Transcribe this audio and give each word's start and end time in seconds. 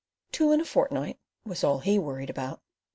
"Two 0.31 0.51
in 0.51 0.59
a 0.59 0.65
fortnight" 0.65 1.19
was 1.45 1.63
all 1.63 1.77
he 1.77 1.99
worried 1.99 2.31
about. 2.31 2.59